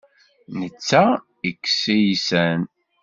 Netta 0.59 1.03
ikess 1.49 1.81
iysan. 1.99 2.61